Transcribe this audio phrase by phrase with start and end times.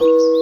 [0.00, 0.39] Música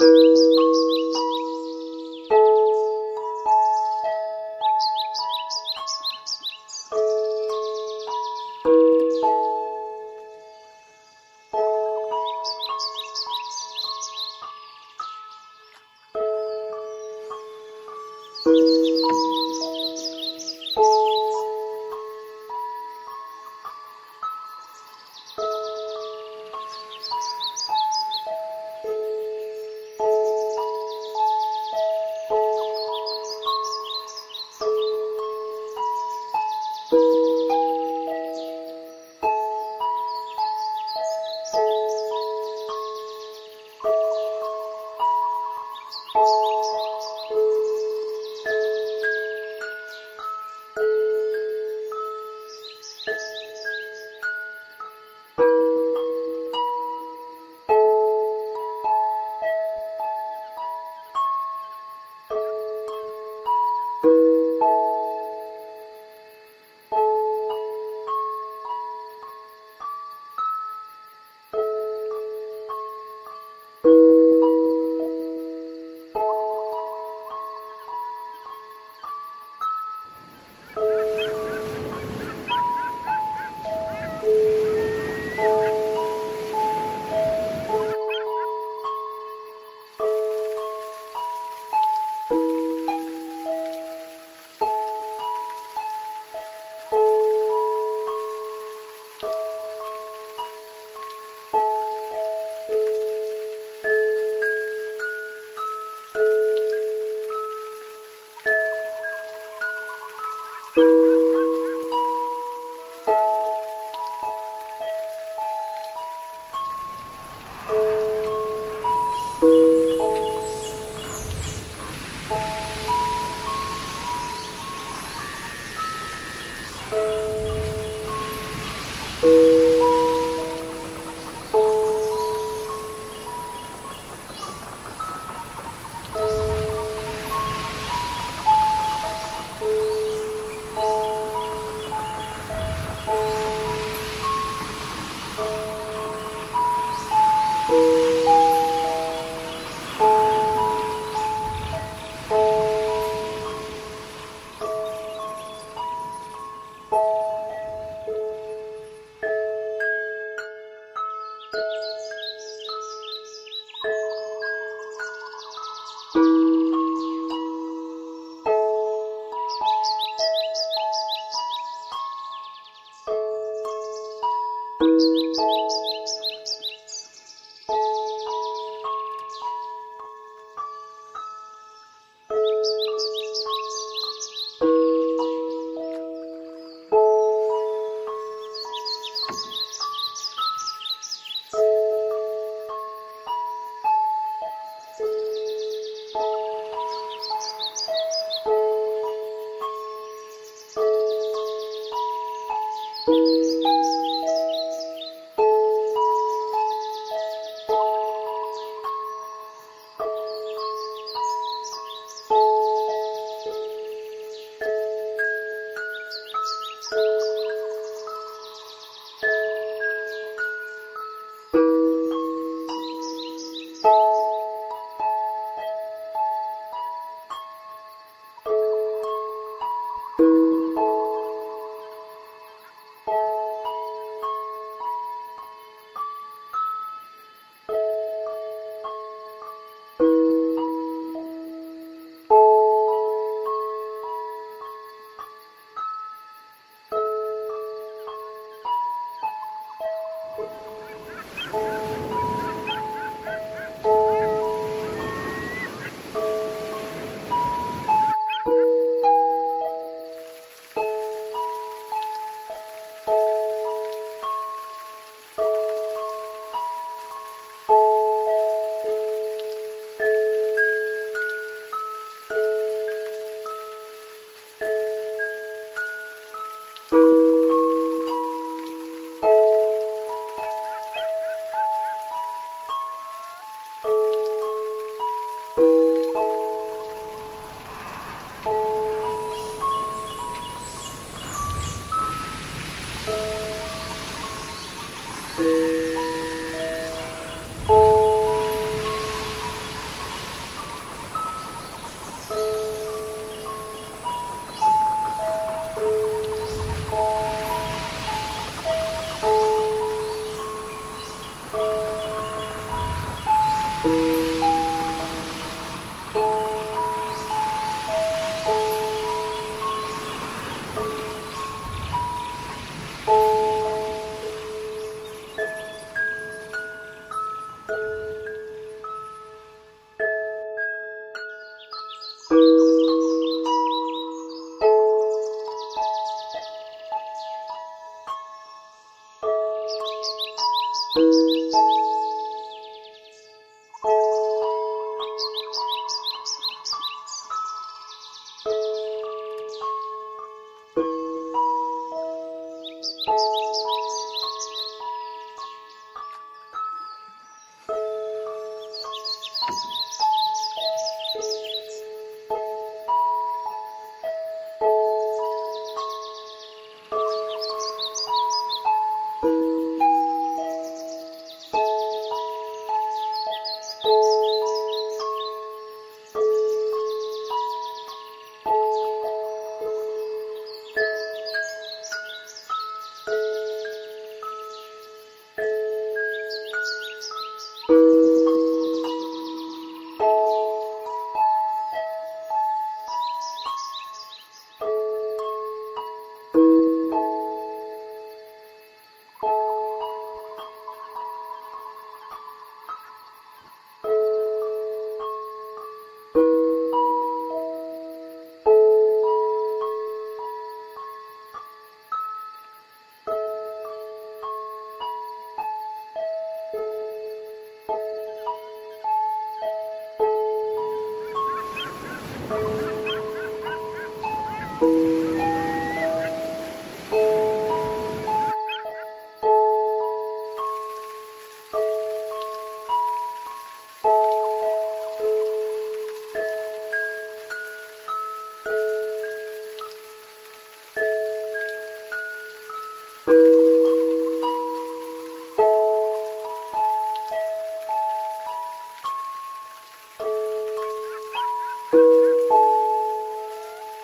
[0.00, 0.57] Música